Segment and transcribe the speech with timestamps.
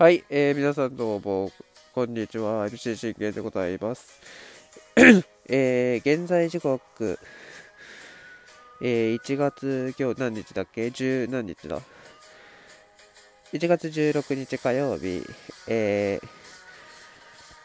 [0.00, 1.52] はい、えー、皆さんどうも、
[1.92, 4.22] こんにちは、MC 信玄でございます。
[5.46, 7.18] えー、現在時刻、
[8.80, 11.82] えー、1月、今日何日だっけ ?10 何日だ
[13.52, 15.22] ?1 月16日火曜日、
[15.68, 16.18] え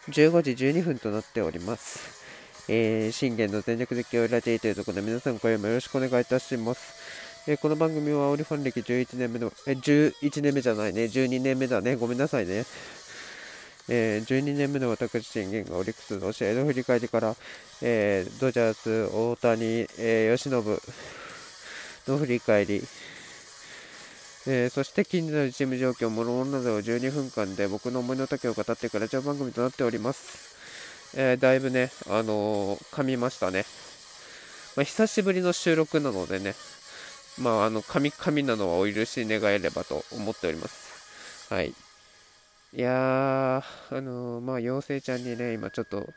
[0.09, 2.21] ー、15時12分となっております。
[2.67, 7.24] えー、信玄の全力絶叫ラジーというところで皆さん今夜もよろしくお願いいたします。
[7.47, 12.65] えこの番組はオリファン歴11年目の、え、11年目じゃないね、12年目だね、ごめんなさいね。
[13.87, 17.35] えー12年目の私、信玄がオリックスの試合の振り返りから、
[17.83, 20.51] えードジャース、大谷、えー由伸
[22.07, 22.81] の振り返り、
[24.47, 30.55] えーそして気になるチーム状況、もろもろなどを12分間で僕の思いの丈を語っていくラジオ番組となっております。
[31.15, 33.65] えだいぶね、あの噛みましたね。
[34.75, 36.53] まあ、久しぶりの収録なのでね、
[37.37, 41.53] まあ、あの、噛み噛みなのはお許し願えればと思っております。
[41.53, 41.69] はい。
[41.69, 41.73] い
[42.81, 46.07] やー、あのーまあ、妖精ちゃんにね、今ちょっと、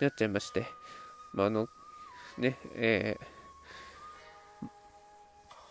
[0.00, 0.66] なっちゃいまして、
[1.32, 1.68] まあ、あの、
[2.38, 3.42] ね、えー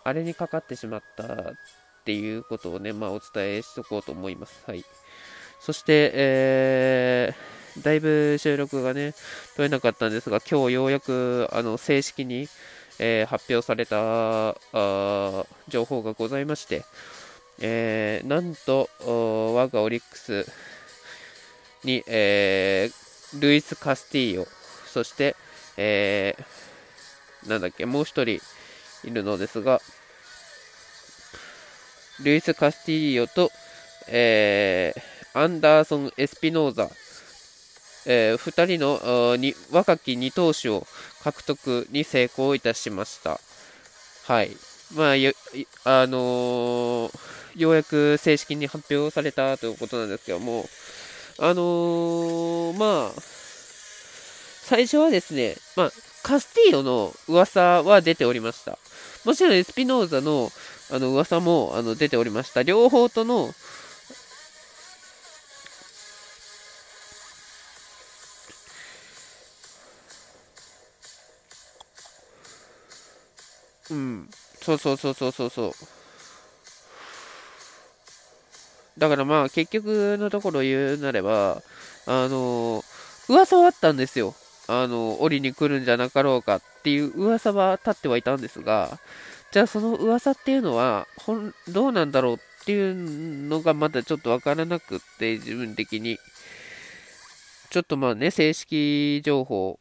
[0.04, 1.54] あれにかかってしまったっ
[2.06, 4.64] ていうことをね、まあ、お伝えしとこうと思います。
[4.66, 4.84] はい。
[5.60, 9.14] そして、えー、だいぶ収録がね、
[9.56, 12.48] 取れなかったんですが、今日ようやく、あの、正式に、
[13.04, 16.84] えー発表されたあ情報がございまして、
[17.60, 20.46] えーなんと、お我がオリックス
[21.84, 24.48] に、えールイス・カスティーヨ、
[24.86, 25.36] そして、
[25.78, 28.40] えーなんだっけ、もう一人
[29.04, 29.82] いるのですが、
[32.24, 33.52] ルイス・カスティーヨと、
[34.10, 36.90] えーアンダーソン・エスピノーザ、
[38.06, 40.86] え2人のに若き二投手を
[41.24, 43.40] 獲得に成功いたしました。
[44.26, 44.52] はい。
[44.96, 47.20] まあ、よいあのー
[47.56, 50.66] ようやく正式に発表されたということなんですけども、
[51.38, 53.22] あのーまあ、
[54.64, 55.92] 最初はですね、まあ、
[56.24, 58.78] カスティーヨの噂は出ておりました。
[59.26, 60.50] もちろんエスピノーザの
[60.94, 62.64] あの噂もあの出ておりました。
[62.64, 63.54] 両方との
[73.92, 74.30] うん、
[74.62, 75.72] そうそうそうそうそうそう。
[78.98, 81.62] だからまあ結局のところ言うなれば、
[82.08, 82.84] あの
[83.28, 84.34] 噂はあったんですよ。
[84.68, 89.00] あの、降りに来るんじゃなかろうかっていう噂は立ってはいたんですが、
[89.52, 96.20] じゃあその噂っていうのは、ほんどうなんだろうっていうのがまだちょっとわからなくって、自分的に。
[97.70, 99.80] ちょっとまあね、正式情報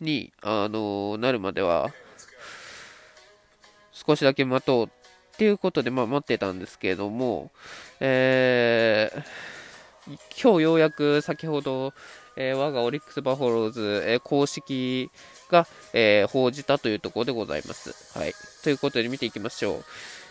[0.00, 1.92] に、あのなるまでは、
[4.06, 4.88] 少しだけ待とうっ
[5.38, 7.50] ていうことで、まあ、待ってたんですけれども、
[8.00, 9.22] えー
[10.40, 11.92] 今日ようやく先ほど、
[12.36, 15.10] えー我がオリックス・バファローズ、えー公式
[15.50, 18.16] が、えー報じたというところでございます。
[18.16, 18.32] はい。
[18.62, 19.84] ということで見ていきましょう。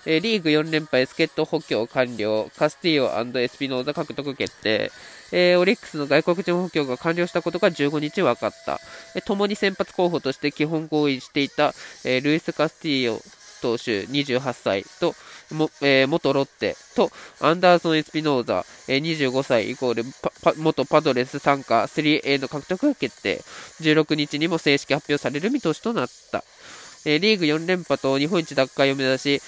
[0.05, 4.91] えーリーグ4連敗、助っ人補強完了、カスティーヨエスピノーザ獲得決定、
[5.33, 8.79] えーオリックスの外国人補強が完了したことが15日分かった。
[9.13, 11.73] えー共に先発候補として基本合意していた、
[12.05, 13.21] えールイス・カスティーヨ
[13.65, 15.15] 投手28歳と、
[15.51, 17.09] もえー元ロッテと
[17.41, 23.41] アンダーソン・エスピノーザ、えー25歳イコールパパ元パドレス参加 3A の獲得が決定。
[23.81, 26.43] 16日にも正式発表される見通しとなった、
[27.05, 29.41] えーリーグ4連覇と日本一奪回を目指し、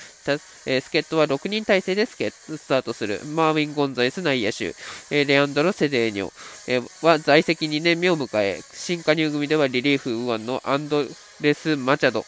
[0.66, 3.22] えー助っ人は6人体制でスケスタートする。
[3.36, 4.74] マーウィン・ゴンザレス内野手、
[5.12, 6.32] えーレアンドロ・セデーニョ、
[6.68, 11.04] えーは在籍2年目を迎え新加入組ではリリーフ右腕のアンド
[11.42, 12.26] レス・マチャド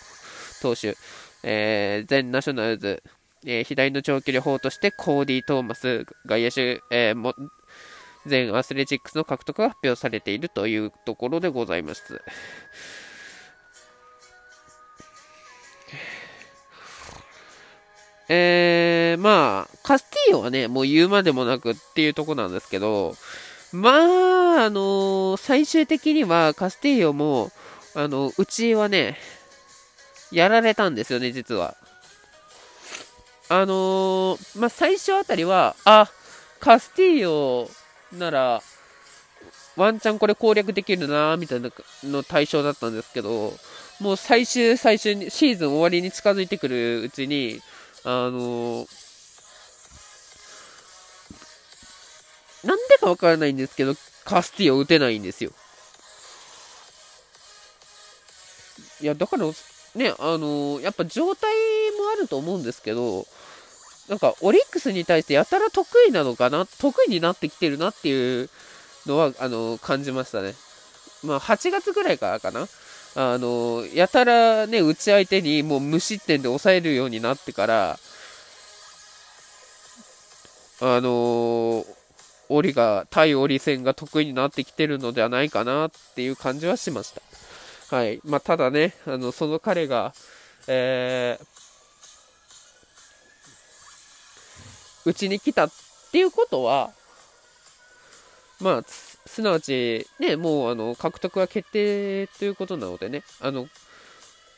[0.61, 0.97] 投手、
[1.43, 3.03] えー全ナショナルズ、
[3.45, 7.33] えー左の長距離砲としてコーディ・トーマス外野手、えーも
[8.25, 12.21] 全アスレチックスの獲得が発表されているというところでございます。
[18.31, 23.15] えー、まあ、カスティーヨはね、もう言うまでもなくっていうとこなんですけど、
[23.71, 23.89] ま
[24.61, 27.51] あ、あの最終的にはカスティーヨも、
[27.95, 29.17] あの、うちはね、
[30.31, 31.75] やられたんですよね、実は。
[33.49, 36.09] あのーまあ、最初あたりは、あ、
[36.59, 37.69] カスティーヨ
[38.13, 38.61] なら、
[39.75, 41.71] ワンチャンこれ攻略できるな、みたいな
[42.03, 43.53] の対象だったんですけど、
[43.99, 47.61] もう最終、最終に、シーズン終わりに近づいてくるうちに、
[48.03, 48.99] あのー
[52.63, 53.95] なんでかわからないんですけど、
[54.25, 55.51] カスティーヨ打てないんですよ。
[59.01, 59.45] いや、だから、
[59.95, 61.51] ね、あのーやっぱ状態
[61.97, 63.25] もあると思うんですけど、
[64.07, 68.49] なんかオリックスに対してやたら得意なのかな、得意になってきてるなっていう
[69.05, 70.55] のはあの感じましたね。
[71.23, 72.67] まあ、8月ぐらいからかな。
[73.15, 77.99] あのやたらね、打ち相手にもう無失点で抑えるようになってから、
[80.81, 81.85] あの
[82.49, 87.21] オリが、対オリ戦が得意になってきてるのではないかなっていう感じはしました。
[87.89, 88.21] はい。
[88.23, 90.13] まあ、ただね、あの、その彼が、
[90.67, 91.45] えー、
[95.09, 95.71] うちに来たっ
[96.11, 96.91] ていうことは、
[98.59, 103.67] まあ、すなわち、ね、もう、あの、獲得は決定ということなのでね、あの、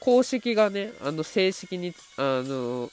[0.02, 2.90] 公式がね、あの、正式に、あの、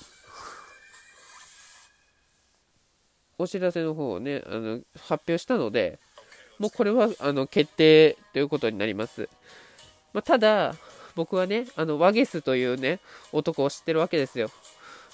[3.39, 5.99] お知らせの方をね、あの、発表したので、
[6.61, 9.29] もうこれは、あの、決定ということになります。
[10.13, 10.75] まあ、ただ、
[11.15, 13.01] 僕はね、あの、ワゲスというね、
[13.33, 14.51] 男を知ってるわけですよ。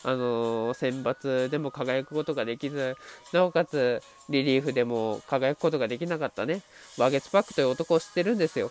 [0.06, 2.94] あの選抜でも輝くことができず、
[3.32, 6.61] なおかつリリーフでも輝くことができなかったね、
[6.99, 8.70] ワゲスパックという男を知ってるんですよ。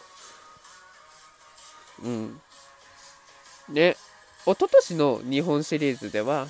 [2.03, 2.39] うん。
[3.69, 3.97] ね、
[4.45, 6.47] 一昨年の日本シリーズでは、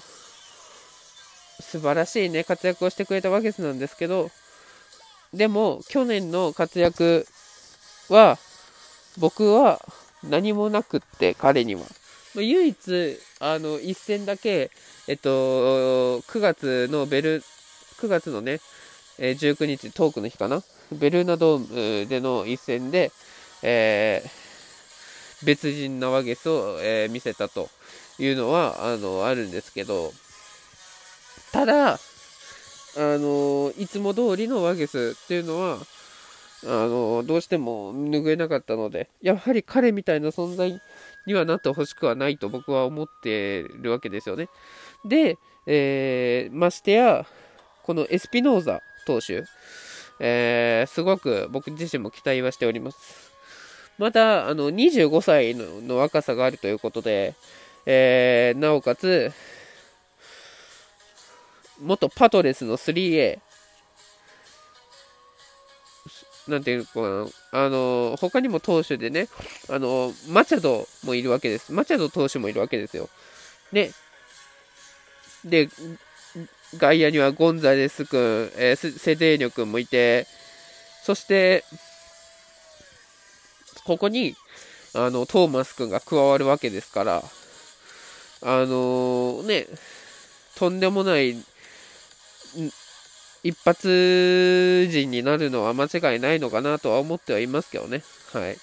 [1.62, 4.32] 素晴らしいね、活躍をしてくれたわけなんですけど、
[5.34, 7.26] でも、去年の活躍
[8.10, 8.38] は、
[9.18, 9.80] 僕は
[10.24, 11.82] 何もなくって、彼には。
[12.36, 14.72] 唯一、あの、一戦だけ、
[15.08, 17.44] えっと、9月のベル、
[18.00, 18.60] 9月のね、
[19.20, 20.64] えー、19日、トークの日かな？
[20.92, 23.12] ベルーナドームでの一戦で、
[23.62, 27.70] えー、別人なワゲスを、えー、見せたと
[28.18, 30.12] いうのは、あの、あるんですけど、
[31.52, 31.98] ただ、あ
[32.98, 35.78] の、いつも通りのワゲスっていうのは、
[36.66, 40.80] あの、どうしても拭えなかったので、やはり彼みたいな存在
[41.26, 44.50] にはなってほしくはないと僕は思っているわけですよね。
[45.06, 47.26] で、えー、ましてや、
[47.84, 49.44] このエスピノーザ投手、
[50.20, 53.32] えー、すごく僕自身も期待はしております。
[53.98, 57.36] また、あの、25歳の若さがあるということで、
[57.86, 59.32] えー、なおかつ、
[61.82, 63.40] 元パトレスの 3A、
[66.48, 69.28] なんていうかな、あの、他にも投手でね、
[69.70, 71.72] あの、マチャドもいるわけです。
[71.72, 73.10] マチャド投手もいるわけですよ。
[73.72, 73.92] で、
[75.46, 75.70] で、
[76.78, 80.28] 外野にはゴンザレス君、えー、セデーニョ君もいて、
[81.04, 81.64] そして、
[83.86, 84.36] ここに、
[84.94, 87.24] あの、トーマス君が加わるわけですから、
[88.42, 89.68] あのー、ね、
[90.56, 91.36] とんでもない
[93.44, 98.02] 一発人になるのは間違いないのかなとは思ってはいますけどね。
[98.32, 98.58] はい。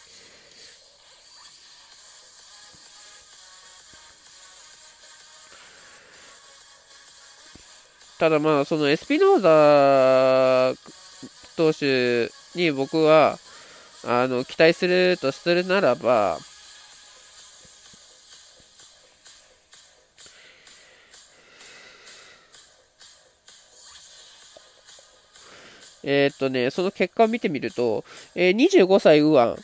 [8.18, 10.74] ただまあ、そのエスピノーザ
[11.56, 13.38] 投手に僕は、
[14.04, 16.38] あの、期待するとするならば、
[26.02, 28.04] えー、っとね、その結果を見てみると、
[28.34, 29.56] えー、25歳右腕、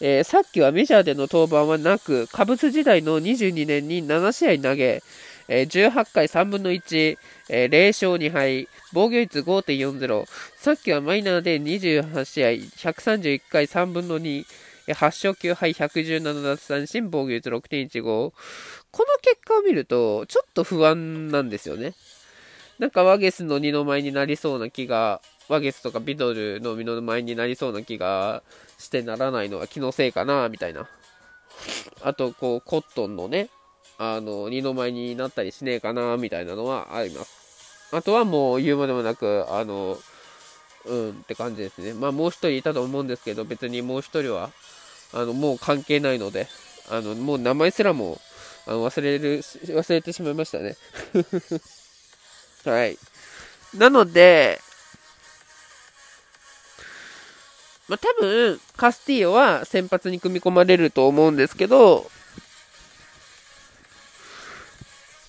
[0.00, 5.02] えー、さっきはメジャーでの登板はなく、カブス時代の22年に7試合投げ、
[5.48, 7.18] えー、18回3分の1、
[7.50, 10.24] えー、0勝2敗、防御率5.40、
[10.56, 14.44] さっきはマイナーで28試合、131回3分の2、
[14.88, 18.02] 8勝9敗、117奪三振、防御率6.15。
[18.02, 18.34] こ
[18.98, 21.94] の結果を見ると、ちょっと不安なんですよね。
[22.78, 25.20] なんかワゲスの二の舞になりそうな気が
[25.52, 28.42] ワゲスとかビドルの身の前になりそうな気が
[28.78, 30.88] してならないのは気のせいかな、みたいな。
[32.00, 33.50] あと、こう、コットンのね、
[33.98, 37.90] あの、二の舞になったりしねえかな、みたいなのはあります。
[37.92, 39.98] あとはもう言うまでもなく、あの、
[40.86, 41.92] うんって感じですね。
[41.92, 44.50] まあもう一人いたと思うんですけど、別にもう一人は、
[45.12, 46.48] あの、もう関係ないので、
[46.88, 48.18] あの、もう名前すらも、
[48.66, 50.76] あの忘れる、忘れてしまいましたね。
[52.64, 52.96] はい。
[53.74, 54.60] なので、
[57.88, 62.10] まあ、多分、カスティーヨは先発に組み込まれると思うんですけど、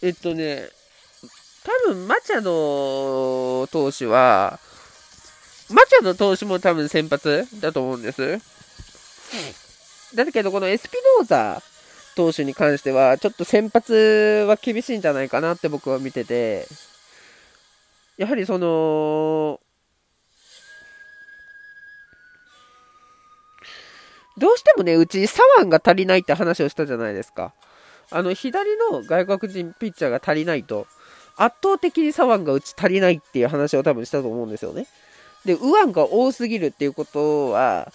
[0.02, 0.70] えっとね、
[1.64, 4.60] 多分、マチャド投手は、
[5.70, 8.40] マチャド投手も多分先発だと思うんです。
[10.14, 11.62] だけど、このエスピノーザ
[12.16, 16.68] 投手に関しては、ちょっと先発は厳しいんじゃないかなって僕は見てて、
[18.18, 19.60] やはりその、
[24.44, 27.54] どうしてもね、うち左腕が足りないって話をしたじゃないですか。
[28.12, 30.86] あの、左の外国人ピッチャーが足りないと。
[31.38, 34.86] 圧倒的に左腕がうち足りないっていう話を多分したと思うんですよね。
[35.46, 37.94] で、右腕が多すぎるっていうことは、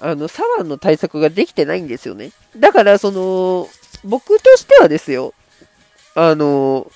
[0.00, 2.32] あの、左腕の対策ができてないんですよね。
[2.56, 3.68] だから、その、
[4.02, 5.34] 僕としてはですよ、
[6.14, 6.90] あの、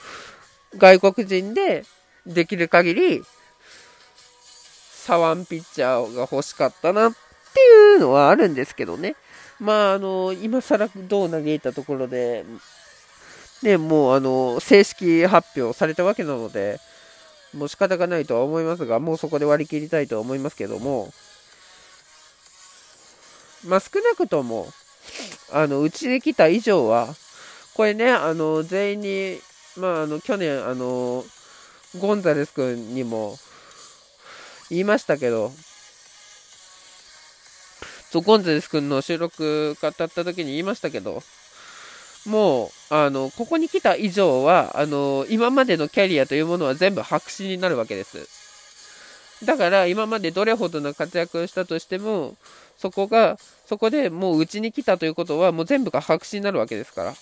[0.78, 1.84] 外国人で
[2.26, 3.22] できる限り、
[5.04, 7.12] 左腕ピッチャーが欲しかったなっ
[7.56, 9.16] ていうのはあるんですけどね。
[9.58, 12.44] まあ、あの、今更どう嘆いたところで、
[13.62, 16.78] ね、もう、あの、正式発表されたわけなので、
[17.54, 21.12] もう仕方がないとは思いますが、もうそこで割り切りたいとは思いますけども、
[23.64, 24.68] まあ、少なくとも、
[25.50, 27.08] あの、うちに来た以上は、
[27.74, 29.40] これね、あの、全員に、
[29.78, 31.24] まあ、あの、去年、あの、
[31.98, 33.38] ゴンザレス君にも
[34.68, 35.50] 言いましたけど、
[38.10, 41.22] そう、ゴンザレス君の収録語った時に言いましたけど、
[42.26, 48.28] もう、あの、ここに来た以上は、あの、今までのキャリアというものは全部白紙になるわけです。
[49.44, 52.36] だから、今までどれほどの活躍をしたとしても、
[52.78, 57.14] そこが、そこでもううちに来たということは、もう全部が白紙になるわけですから。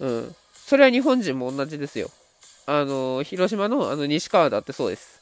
[0.00, 0.36] うん。
[0.54, 2.10] それは日本人も同じですよ。
[2.66, 5.20] あの、広島のあの西川だってそうです。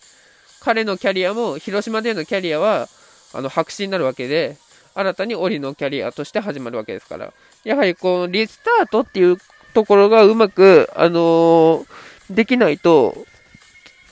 [0.60, 2.88] 彼のキャリアも、広島でのキャリアは、
[3.34, 4.56] あの、白紙になるわけで、
[4.94, 7.32] 新たに檻のキャリアとして始まるわけですから。
[7.64, 9.36] やはりこのリスタートっていう
[9.74, 11.86] ところがうまく、あのー、
[12.30, 13.26] できないと、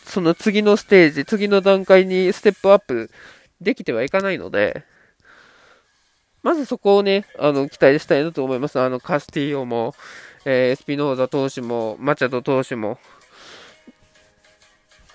[0.05, 3.11] その次のステージ、次の段階にステップアップ
[3.61, 4.85] できてはいかないので、
[6.43, 8.81] まずそこをね、あの、期待したいなと思います。
[8.81, 9.95] あの、カスティーヨも、
[10.45, 12.99] えー、スピノーザ投手も、マチャド投手も、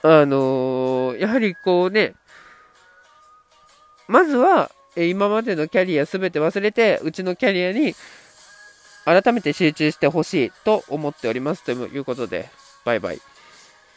[0.01, 2.13] あのー、やはりこうね、
[4.07, 7.95] まずは、え今までのキャリア全て忘れて、うちのキャリアに
[9.05, 12.49] 改めて集中してほしいと思っておりますということで、
[12.83, 13.21] バイバイ。